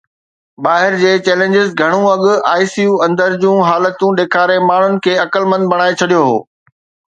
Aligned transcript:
ٻاهر 0.67 0.95
جي 1.01 1.11
چينلز 1.27 1.69
گهڻو 1.81 1.99
اڳ 2.13 2.21
ICU 2.61 2.89
اندر 3.09 3.37
جون 3.45 3.61
حالتون 3.69 4.19
ڏيکاري 4.23 4.59
ماڻهن 4.73 4.99
کي 5.05 5.17
عقلمند 5.27 5.73
بڻائي 5.75 6.03
ڇڏيو 6.03 6.27
هو 6.33 6.43